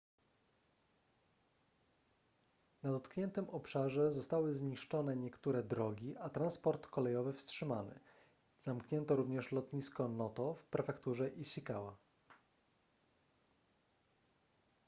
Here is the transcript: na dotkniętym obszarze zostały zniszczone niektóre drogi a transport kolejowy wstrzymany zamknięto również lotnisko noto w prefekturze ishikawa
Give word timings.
na 2.83 2.91
dotkniętym 2.91 3.49
obszarze 3.49 4.13
zostały 4.13 4.53
zniszczone 4.55 5.15
niektóre 5.15 5.63
drogi 5.63 6.17
a 6.17 6.29
transport 6.29 6.87
kolejowy 6.87 7.33
wstrzymany 7.33 7.99
zamknięto 8.59 9.15
również 9.15 9.51
lotnisko 9.51 10.07
noto 10.07 10.53
w 10.55 10.65
prefekturze 10.65 11.29
ishikawa 11.29 11.95